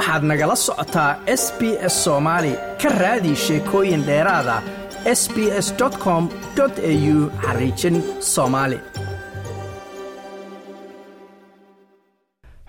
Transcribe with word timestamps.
waxaad 0.00 0.22
nagala 0.24 0.56
socotaa 0.56 1.10
s 1.26 1.44
b 1.58 1.76
s 1.92 1.94
soomaali 2.04 2.52
ka 2.82 2.88
raadi 3.02 3.32
sheekooyin 3.36 4.02
dheeraada 4.08 4.56
s 5.04 5.22
b 5.34 5.36
s 5.64 5.68
com 6.04 6.28
au 6.60 7.18
xariijin 7.44 7.96
soomaali 8.20 8.78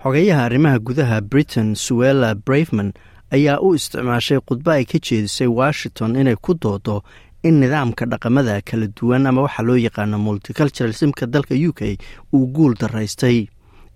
xogeyaha 0.02 0.44
arrimaha 0.44 0.78
gudaha 0.78 1.20
britain 1.20 1.74
suella 1.74 2.34
brafman 2.34 2.92
ayaa 3.36 3.58
u 3.66 3.74
isticmaashay 3.74 4.40
khudbo 4.48 4.70
ay 4.70 4.84
ka 4.84 4.98
jeedisay 4.98 5.46
washington 5.46 6.16
inay 6.16 6.36
ku 6.36 6.52
doodo 6.62 7.02
in 7.42 7.54
nidaamka 7.60 8.06
dhaqamada 8.06 8.60
kala 8.68 8.86
duwan 8.96 9.26
ama 9.26 9.42
waxaa 9.46 9.62
loo 9.68 9.76
yaqaano 9.86 10.18
multiculturalismka 10.18 11.26
dalka 11.26 11.54
u 11.68 11.72
k 11.72 11.96
uu 12.34 12.46
guul 12.54 12.74
daraystay 12.80 13.46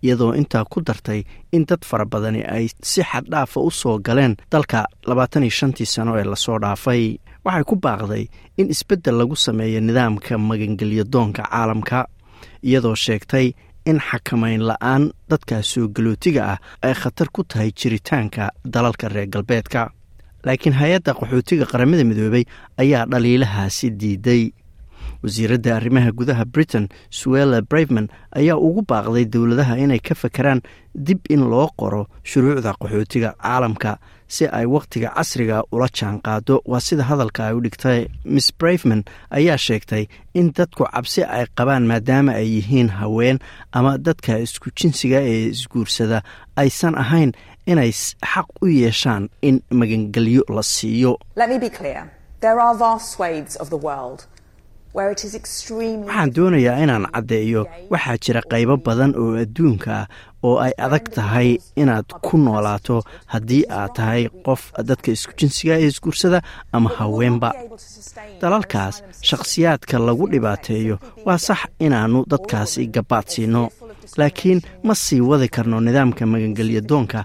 iyadoo 0.03 0.33
intaa 0.41 0.65
ku 0.65 0.81
dartay 0.87 1.21
in 1.53 1.65
dad 1.69 1.83
fara 1.85 2.05
badani 2.05 2.43
ay 2.57 2.69
si 2.83 3.03
xaddhaafa 3.03 3.61
u 3.61 3.71
soo 3.71 3.99
galeen 3.99 4.37
dalka 4.53 4.87
labaatan 5.07 5.43
iyo 5.43 5.51
shantii 5.59 5.87
sano 5.87 6.17
ee 6.19 6.25
la 6.25 6.37
soo 6.37 6.59
dhaafay. 6.59 7.19
Waxay 7.45 7.65
ku 7.65 7.77
baaqday 7.77 8.25
in 8.59 8.71
isbeddel 8.75 9.15
lagu 9.19 9.37
sameeyo 9.37 9.81
nidaamka 9.81 10.39
magangelyo 10.39 11.05
doonka 11.13 11.43
caalamka 11.51 12.07
iyadoo 12.63 12.95
sheegtay 12.95 13.53
in 13.87 13.99
xakamayn 14.09 14.63
la'aan 14.69 15.11
dadkaas 15.31 15.67
soo 15.73 15.87
galootiga 15.95 16.43
ah 16.53 16.59
ay 16.83 16.95
khatar 16.95 17.29
ku 17.35 17.45
tahay 17.45 17.71
jiritaanka 17.79 18.51
dalalka 18.65 19.09
reer 19.09 19.29
galbeedka. 19.35 19.91
Laakiin 20.47 20.75
hay'adda 20.81 21.15
qaxootiga 21.19 21.67
qaramada 21.71 22.05
midoobay 22.05 22.45
ayaa 22.83 23.07
dhaliilahaasi 23.11 23.91
diiday 24.01 24.43
wasiiradda 25.23 25.77
arrimaha 25.77 26.11
gudaha 26.19 26.45
britain 26.45 26.89
suella 27.11 27.63
brafman 27.63 28.09
ayaa 28.41 28.57
ugu 28.57 28.83
baaqday 28.91 29.25
dowladaha 29.25 29.79
inay 29.85 29.99
ka 30.09 30.15
fakeraan 30.15 30.61
dib 30.95 31.21
in 31.29 31.43
loo 31.51 31.69
qoro 31.81 32.07
shuruucda 32.31 32.73
qaxootiga 32.81 33.31
caalamka 33.43 33.99
si 34.29 34.45
ay 34.59 34.67
wakhtiga 34.67 35.09
casriga 35.17 35.63
ula 35.73 35.87
jaan 35.99 36.17
qaado 36.27 36.55
waa 36.67 36.81
sida 36.81 37.05
hadalka 37.11 37.47
ay 37.47 37.55
u 37.55 37.61
dhigtay. 37.65 38.01
Miss 38.25 38.51
brafman 38.59 39.05
ayaa 39.31 39.57
sheegtay 39.67 40.09
in 40.35 40.51
dadku 40.57 40.85
cabsi 40.93 41.23
ay 41.37 41.47
qabaan 41.59 41.87
maadaama 41.91 42.33
ay 42.41 42.47
yihiin 42.59 42.89
haween 42.99 43.39
ama 43.73 43.99
dadka 43.99 44.39
isku 44.39 44.71
jinsiga 44.79 45.21
ee 45.23 45.47
isguursada. 45.55 46.23
Aysan 46.57 46.95
ahayn 46.99 47.31
inay 47.67 47.93
xaq 48.33 48.49
u 48.63 48.67
yeeshaan 48.67 49.29
in 49.43 49.63
magangelyo 49.71 50.43
la 50.57 50.63
siiyo 50.63 51.13
waxaan 54.97 56.31
doonayaa 56.37 56.79
inaan 56.85 57.07
caddeeyo 57.15 57.63
waxaa 57.93 58.17
jira 58.25 58.41
qaybo 58.53 58.77
badan 58.87 59.13
oo 59.23 59.33
adduunka 59.43 59.91
ah 60.01 60.07
oo 60.47 60.57
ay 60.65 60.73
adag 60.87 61.05
tahay 61.17 61.49
inaad 61.83 62.05
ku 62.27 62.35
noolaato 62.45 62.97
haddii 63.33 63.65
aad 63.79 63.93
tahay 63.99 64.23
qof 64.47 64.63
dadka 64.89 65.09
isku 65.17 65.33
jinsiga 65.39 65.75
ee 65.81 65.87
isguursada 65.93 66.41
ama 66.73 66.91
haweenba. 66.99 67.51
Dalalkaas 68.41 68.97
shakhsiyaadka 69.29 69.99
lagu 70.07 70.25
dhibaateeyo 70.33 70.97
waa 71.27 71.39
sax 71.47 71.61
inaannu 71.87 72.25
dadkaasi 72.33 72.87
gabaad 72.95 73.27
siino. 73.33 73.63
Laakiin 74.19 74.61
ma 74.87 74.95
sii 74.95 75.21
wadi 75.21 75.49
karno 75.49 75.81
nidaamka 75.81 76.27
magangelya 76.27 76.81
doonka 76.91 77.25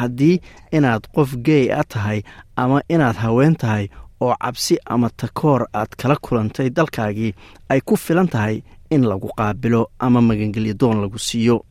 haddii 0.00 0.40
inaad 0.76 1.02
qof 1.14 1.30
geey 1.46 1.66
a 1.80 1.82
tahay 1.92 2.20
ama 2.56 2.78
inaad 2.94 3.16
haween 3.24 3.54
tahay 3.62 3.86
oo 4.20 4.34
cabsi 4.42 4.76
ama 4.86 5.10
takoor 5.10 5.66
aad 5.74 5.90
kala 6.00 6.16
kulantay 6.16 6.70
dalkaagii 6.70 7.34
ay 7.68 7.80
ku 7.80 7.96
filan 7.96 8.28
tahay 8.28 8.62
in 8.90 9.02
lagu 9.10 9.28
qaabilo 9.36 9.90
ama 9.98 10.20
magangelyo 10.20 10.74
doon 10.74 11.00
lagu 11.02 11.18
siiyo. 11.18 11.64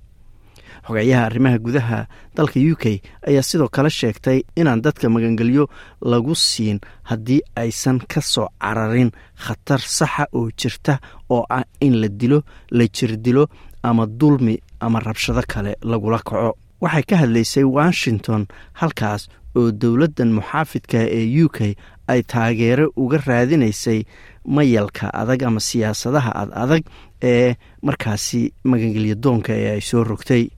Xogeeyaha 0.88 1.26
arrimaha 1.26 1.58
gudaha 1.60 2.00
dalka 2.36 2.60
u 2.60 2.76
k 2.76 3.00
ayaa 3.28 3.42
sidoo 3.44 3.70
kale 3.72 3.90
sheegtay 3.90 4.44
inaan 4.60 4.82
dadka 4.82 5.10
magangelyo 5.10 5.70
lagu 6.02 6.36
siin 6.36 6.80
haddii 7.10 7.42
aysan 7.56 8.00
ka 8.12 8.22
soo 8.22 8.48
cararin 8.60 9.12
khatar 9.44 9.80
saxa 9.80 10.26
oo 10.34 10.50
jirta 10.60 11.00
oo 11.30 11.46
ah 11.50 11.64
in 11.80 11.96
la 12.02 12.08
dilo 12.08 12.44
la 12.72 12.86
jirdilo 12.96 13.48
ama 13.84 14.06
dulmi 14.06 14.60
ama 14.80 15.00
rabshado 15.00 15.42
kale 15.48 15.78
lagula 15.84 16.20
kaco. 16.20 16.58
Waxay 16.82 17.04
ka 17.04 17.16
hadlaysay 17.22 17.64
washington 17.64 18.48
halkaas 18.74 19.30
oo 19.56 19.72
dowladdan 19.72 20.32
muxaafidka 20.36 21.00
ee 21.18 21.44
u 21.44 21.48
k 21.50 21.76
ay 22.08 22.22
taageero 22.24 22.92
uga 22.96 23.18
raadinaysay 23.28 24.04
mayalka 24.46 25.08
adag 25.14 25.44
ama 25.44 25.60
siyaasadaha 25.60 26.32
ad 26.42 26.50
adag 26.64 26.84
ee 27.22 27.56
markaasi 27.82 28.54
magangelyo 28.64 29.16
doonka 29.16 29.54
ee 29.54 29.70
ay 29.76 29.82
soo 29.82 30.04
rogtay. 30.04 30.50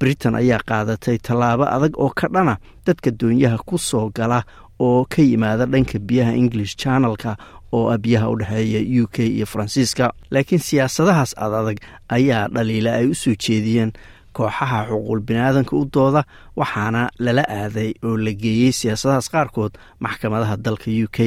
Britain 0.00 0.34
ayaa 0.34 0.60
qaadatay 0.68 1.18
tallaabo 1.18 1.64
adag 1.66 1.92
oo 1.98 2.10
ka 2.14 2.28
dhana 2.28 2.56
dadka 2.86 3.10
doonyaha 3.10 3.58
ku 3.66 3.78
soo 3.78 4.10
gala 4.14 4.42
oo 4.78 5.04
ka 5.10 5.22
yimaada 5.22 5.66
dhanka 5.66 5.98
biyaha 5.98 6.32
english 6.32 6.76
channelka 6.76 7.36
oo 7.72 7.90
ah 7.90 7.98
biyaha 7.98 8.30
u 8.30 8.36
dhexeeya 8.38 8.80
u 9.02 9.06
k 9.10 9.26
iyo 9.26 9.46
faransiiska 9.46 10.12
laakiin 10.30 10.62
siyaasadahaas 10.62 11.34
ad 11.36 11.52
adag 11.60 11.78
ayaa 12.08 12.48
dhaliila 12.48 12.94
ay 12.94 13.06
u 13.10 13.14
soo 13.14 13.34
jeediyeen 13.34 13.92
kooxaha 14.38 14.78
xuquuq 14.90 15.20
biniaadanka 15.28 15.72
u 15.80 15.84
dooda 15.94 16.22
waxaana 16.60 17.02
lala 17.24 17.44
aaday 17.60 17.90
oo 18.06 18.16
la 18.24 18.32
geeyey 18.42 18.72
siyaasadahaas 18.80 19.28
qaarkood 19.34 19.72
maxkamadaha 20.04 20.54
dalka 20.66 20.90
u 21.04 21.08
k. 21.16 21.18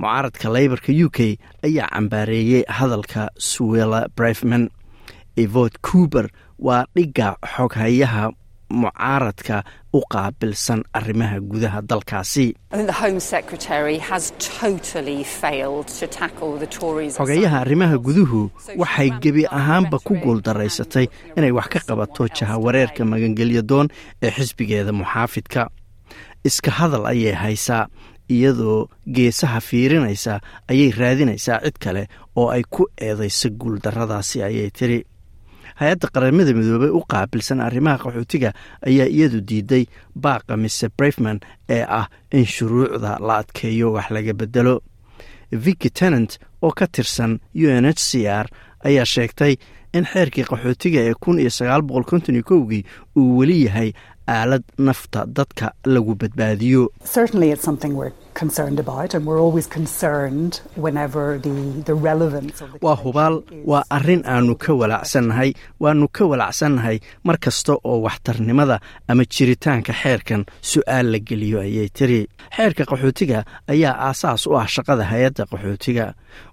Mucaaradka 0.00 0.46
leybarka 0.56 0.92
u 1.04 1.08
k 1.16 1.18
ayaa 1.66 1.88
cambaareeyey 1.94 2.62
hadalka 2.78 3.22
suwella 3.50 4.00
brifman 4.16 4.64
evot 5.42 5.74
cuber 5.86 6.26
waa 6.66 6.84
dhigga 6.96 7.28
xoghayaha 7.54 8.24
mucaaradka 8.80 9.56
u 9.92 10.00
qaabilsan 10.12 10.80
arrimaha 10.98 11.36
gudaha 11.50 11.80
dalkaasi. 11.90 12.46
Xogeyaha 17.18 17.60
arrimaha 17.64 17.96
guduhu 17.98 18.50
waxay 18.78 19.10
gebi 19.22 19.44
ahaanba 19.58 19.98
ku 20.06 20.14
guuldaraysatay 20.22 21.06
inay 21.36 21.50
wax 21.58 21.66
ka 21.74 21.80
qabato 21.88 22.28
jahawareerka 22.36 23.04
magangelyo 23.04 23.62
doon 23.62 23.88
ee 24.22 24.30
xisbigeeda 24.30 24.92
muxaafidka. 24.92 25.68
Iska 26.44 26.70
hadal 26.78 27.06
ayay 27.12 27.34
haysaa 27.34 27.86
iyadoo 28.30 28.88
geesaha 29.14 29.60
fiirinaysa 29.60 30.40
ayay 30.70 30.90
raadinaysaa 31.00 31.60
cid 31.64 31.76
kale 31.82 32.06
oo 32.36 32.48
ay 32.54 32.62
ku 32.70 32.86
eedayso 33.00 33.50
guuldarradaasi 33.60 34.42
ayay 34.42 34.70
tiri 34.70 34.98
hay'adda 35.82 36.08
qaramada 36.14 36.52
midoobey 36.58 36.90
u 36.98 37.00
qaabilsan 37.12 37.60
arrimaha 37.66 37.98
qaxootiga 38.04 38.50
ayaa 38.88 39.06
iyadu 39.16 39.40
diiday 39.48 39.84
baaqa 40.24 40.56
mise 40.56 40.86
brafman 40.98 41.38
ee 41.68 41.84
ah 42.00 42.06
in 42.32 42.46
shuruucda 42.54 43.18
la 43.26 43.34
adkeeyo 43.42 43.92
wax 43.96 44.10
laga 44.10 44.32
bedelo. 44.40 44.74
Vicki 45.64 45.90
tenant 45.90 46.38
oo 46.62 46.70
ka 46.78 46.86
tirsan 46.86 47.38
u 47.54 47.66
n 47.68 47.84
h 47.84 48.00
c 48.08 48.24
r 48.26 48.46
ayaa 48.88 49.04
sheegtay 49.14 49.56
in 49.92 50.04
xeerkii 50.08 50.44
qaxootiga 50.48 51.00
ee 51.04 51.14
kun 51.22 51.36
iyo 51.42 51.50
sagaal 51.50 51.82
boqol 51.84 52.04
konton 52.10 52.34
iyo 52.38 52.44
kowgii 52.50 52.84
uu 53.18 53.36
weli 53.38 53.64
yahay 53.66 53.90
aalad 54.26 54.64
nafta 54.78 55.26
dadka 55.26 55.74
lagu 55.84 56.14
badbaadiyo 56.20 56.88
waa 62.84 62.96
hubaal 63.04 63.34
waa 63.70 63.84
arrin 63.96 64.22
aanu 64.26 64.54
ka 64.64 64.72
walacsannahay 64.80 65.50
waanu 65.80 66.06
ka 66.16 66.24
walacsannahay 66.30 66.98
mar 67.26 67.36
kasta 67.44 67.72
oo 67.84 67.98
waxtarnimada 68.06 68.76
ama 69.08 69.24
jiritaanka 69.34 69.92
xeerkan 70.02 70.42
su'aal 70.70 71.06
la 71.12 71.18
geliyo 71.28 71.58
ayay 71.66 71.88
tiri. 71.96 72.20
Xeerka 72.56 72.82
qaxootiga 72.90 73.38
ayaa 73.72 73.94
aasaas 74.08 74.46
u 74.46 74.56
ah 74.60 74.66
shaqada 74.74 75.04
hay'adda 75.12 75.44
qaxootiga 75.52 76.06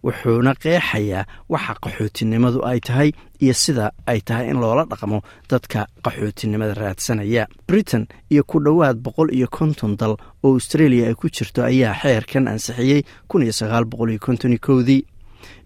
wuxuuna 0.05 0.51
qeexayaa 0.63 1.23
waxa 1.53 1.73
qaxootinimadu 1.83 2.59
ay 2.71 2.79
tahay 2.87 3.09
iyo 3.43 3.53
sida 3.63 3.85
ay 4.11 4.19
tahay 4.27 4.45
in 4.51 4.57
loola 4.63 4.83
dhaqmo 4.91 5.17
dadka 5.49 5.87
qaxootinimada 6.05 6.73
raadsanaya. 6.81 7.43
Britain 7.67 8.03
iyo 8.33 8.43
ku 8.43 8.59
dhowaad 8.65 8.97
boqol 9.05 9.29
iyo 9.37 9.47
konton 9.57 9.95
dal 9.99 10.13
oo 10.43 10.53
australia 10.53 11.07
ay 11.07 11.15
ku 11.15 11.27
jirto 11.29 11.63
ayaa 11.63 11.93
xeerkan 12.01 12.47
ansixiyey 12.47 13.01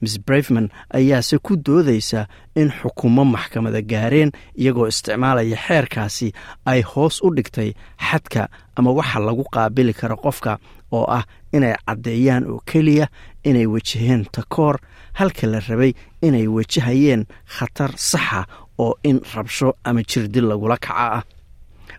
miss 0.02 0.18
brafman 0.26 0.70
ayaase 0.94 1.38
ku 1.42 1.56
doodaysa 1.66 2.28
in 2.56 2.70
xukumo 2.72 3.26
maxkamada 3.26 3.82
gaareen 3.82 4.32
iyagoo 4.56 4.88
isticmaalaya 4.88 5.58
xeerkaasi 5.68 6.28
ay 6.66 6.82
hoos 6.82 7.22
u 7.24 7.30
dhigtay 7.36 7.74
xadka 8.10 8.50
ama 8.76 8.92
waxa 8.92 9.20
lagu 9.20 9.44
qaabili 9.54 9.94
karo 9.94 10.16
qofka 10.18 10.58
oo 10.92 11.06
ah 11.18 11.24
inay 11.54 11.76
caddeeyaan 11.88 12.44
oo 12.52 12.62
keliya 12.66 13.08
inay 13.44 13.66
wajaheen 13.66 14.26
takoor 14.32 14.78
halka 15.14 15.48
la 15.48 15.60
rabay 15.60 15.94
inay 16.22 16.48
wajahayeen 16.48 17.26
khatar 17.58 17.92
saxa 17.98 18.46
oo 18.78 18.94
in 19.04 19.22
rabsho 19.36 19.74
ama 19.84 20.04
jirdil 20.04 20.46
lagula 20.48 20.78
kaca 20.78 21.06
ah 21.18 21.24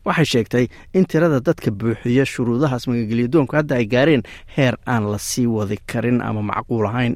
waxay 0.04 0.24
sheegtay 0.32 0.64
in 0.92 1.04
tirada 1.10 1.40
dadka 1.40 1.70
buuxiya 1.80 2.24
shuruudahaas 2.32 2.84
magangelyo 2.90 3.28
doonku 3.34 3.56
hadda 3.58 3.74
ay 3.80 3.86
gaareen 3.94 4.22
heer 4.56 4.74
aan 4.86 5.04
la 5.12 5.18
sii 5.18 5.46
wadi 5.56 5.76
karin 5.92 6.18
ama 6.28 6.42
macquul 6.50 6.86
ahayn 6.90 7.14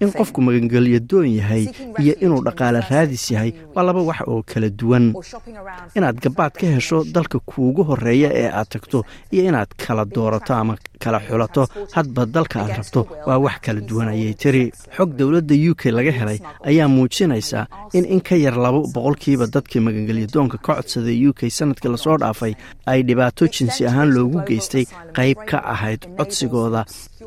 in 0.00 0.10
qofku 0.18 0.40
magangelyadoon 0.46 1.28
yahay 1.38 1.64
iyo 2.02 2.14
inuu 2.24 2.40
dhaqaale 2.46 2.80
raadis 2.90 3.24
yahay 3.30 3.52
waa 3.74 3.82
laba 3.88 4.02
wax 4.08 4.20
oo 4.32 4.42
kala 4.50 4.68
duwan. 4.80 5.14
inaad 5.96 6.16
gabaad 6.24 6.52
ka 6.60 6.66
hesho 6.74 6.98
dalka 7.14 7.38
kuugu 7.50 7.82
horreeya 7.88 8.30
ee 8.42 8.48
aad 8.58 8.68
tagto 8.74 8.98
iyo 9.32 9.42
inaad 9.50 9.68
kala 9.86 10.04
doorato 10.04 10.54
ama 10.54 10.74
kala 11.02 11.18
xulato 11.26 11.62
hadba 11.96 12.26
dalka 12.26 12.56
aad 12.62 12.72
rabto 12.78 13.00
waa 13.28 13.38
wax 13.44 13.56
kala 13.64 13.80
duwan 13.88 14.08
ayay 14.14 14.34
tiri. 14.34 14.64
xog 14.96 15.10
dowladda 15.18 15.54
u 15.70 15.74
k 15.80 15.90
laga 15.98 16.12
helay 16.18 16.38
ayaa 16.70 16.88
muujinaysa 16.88 17.66
in 17.96 18.04
in 18.14 18.20
ka 18.20 18.36
yar 18.44 18.56
laba 18.64 18.80
boqolkiiba 18.94 19.46
dadkii 19.54 19.80
magangelyadoonka 19.86 20.58
ka 20.58 20.74
codsaday 20.78 21.18
u 21.28 21.32
k 21.38 21.50
sannadkii 21.58 21.90
la 21.94 21.98
soo 22.04 22.16
dhaafay 22.22 22.54
ay 22.90 23.02
dhibaato 23.08 23.46
jinsi 23.54 23.86
ahaan 23.86 24.10
loogu 24.16 24.38
geystay 24.48 24.84
qayb 25.16 25.38
ka 25.50 25.58
ahayd 25.74 26.00
codsigooda 26.18 26.82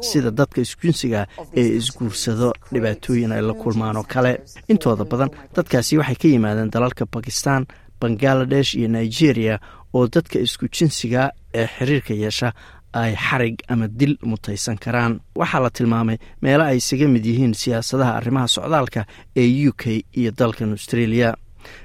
sida 0.10 0.32
dadka 0.40 0.62
isjinsiga 0.66 1.22
ee 1.62 1.68
isguursado 1.80 2.50
dhibaatooyin 2.74 3.32
ay 3.32 3.42
la 3.42 3.54
kulmaan 3.54 3.98
oo 3.98 4.04
kale. 4.14 4.34
intooda 4.72 5.04
badan 5.12 5.30
dadkaasi 5.56 5.98
waxay 6.00 6.16
ka 6.22 6.28
yimaadeen 6.28 6.70
dalalka 6.76 7.06
bakistan 7.14 7.66
bangaladesh 8.02 8.76
iyo 8.76 8.88
nigeria 8.88 9.56
oo 9.94 10.08
dadka 10.08 10.40
isku 10.40 10.66
jinsiga 10.76 11.32
ee 11.54 11.68
xiriirka 11.76 12.14
yeesha 12.14 12.50
ay 12.94 13.16
xarig 13.16 13.56
ama 13.72 13.88
dil 13.88 14.18
mutaysan 14.30 14.78
karaan. 14.84 15.14
Waxaa 15.36 15.62
la 15.64 15.70
tilmaamay 15.70 16.18
meelo 16.42 16.64
ay 16.64 16.78
isaga 16.78 17.08
mid 17.08 17.26
yihiin 17.26 17.54
siyaasadaha 17.62 18.12
arrimaha 18.20 18.48
socdaalka 18.48 19.02
ee 19.36 19.68
u 19.70 19.72
k 19.82 19.84
iyo 20.20 20.32
dalkan 20.40 20.72
australia 20.76 21.30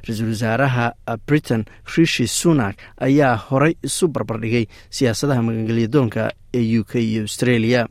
ra'iisul 0.06 0.28
wasaaraha 0.34 0.84
britain 1.26 1.64
rishi 1.96 2.26
sunak 2.26 2.76
ayaa 3.06 3.34
horay 3.36 3.74
isu 3.88 4.08
barbardhigay 4.08 4.64
siyaasadaha 4.90 5.42
magangelyadoonka 5.42 6.32
ee 6.54 6.78
u 6.80 6.84
k 6.84 6.92
iyo 7.00 7.22
australia. 7.22 7.86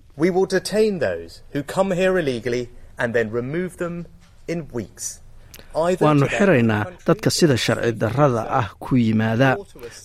Waannu 6.02 6.28
xiraynaa 6.28 6.86
dadka 7.08 7.30
sida 7.32 7.58
sharci 7.58 7.92
darrada 8.02 8.42
ah 8.60 8.68
ku 8.80 8.96
yimaada. 8.98 9.56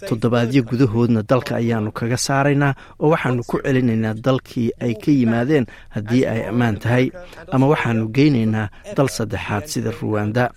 toddobaadyo 0.09 0.63
gudahoodna 0.71 1.23
dalka 1.23 1.57
ayaannu 1.61 1.93
kaga 1.93 2.17
saaraynaa 2.27 2.75
oo 3.03 3.09
waxaannu 3.15 3.43
ku 3.51 3.57
celinaynaa 3.63 4.15
dalkii 4.27 4.71
ay 4.85 4.95
ka 5.03 5.11
yimaadeen 5.11 5.67
haddii 5.95 6.25
ay 6.33 6.41
ammaan 6.51 6.77
tahay 6.83 7.07
ama 7.55 7.67
waxaannu 7.73 8.07
geynaynaa 8.17 8.67
dal 8.97 9.09
saddexaad 9.09 9.65
sida 9.73 9.91
ruwanda 10.01 10.51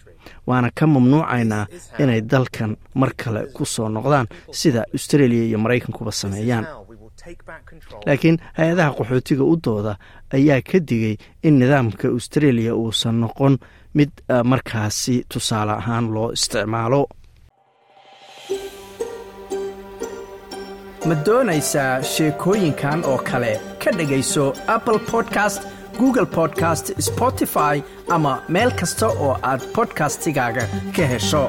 waana 0.47 0.69
ka 0.77 0.87
mamnuucaynaa 0.87 1.65
inay 1.99 2.21
dalkan 2.31 2.71
mar 2.99 3.11
kale 3.17 3.41
ku 3.55 3.65
soo 3.65 3.89
noqdaan 3.89 4.27
sida 4.51 4.81
australia 4.93 5.43
iyo 5.43 5.57
maraykankuba 5.59 6.11
sameeyaan. 6.11 6.65
Laakiin 8.05 8.37
hay'adaha 8.57 8.91
qaxootiga 8.97 9.43
u 9.43 9.55
dooda 9.65 9.93
ayaa 10.33 10.61
ka 10.61 10.77
digay 10.89 11.15
in 11.43 11.59
nidaamka 11.59 12.07
australia 12.07 12.75
uusan 12.75 13.15
noqon 13.23 13.57
mid 13.93 14.11
markaasi 14.43 15.15
tusaale 15.33 15.71
ahaan 15.71 16.05
loo 16.13 16.29
isticmaalo. 16.37 17.01
Ma 21.07 21.15
doonaysaa 21.25 22.01
sheekooyinkan 22.13 22.99
oo 23.05 23.17
kale? 23.29 23.53
Ka 23.83 23.91
dhegayso 23.97 24.53
apple 24.67 24.99
podcast 25.11 25.61
google 25.99 26.25
podcast 26.25 26.85
spotify 27.09 27.75
ama 28.15 28.33
meel 28.55 28.71
kasta 28.81 29.07
oo 29.25 29.31
aad 29.51 29.61
bodkastigaaga 29.75 30.63
ka 30.95 31.05
hesho 31.13 31.43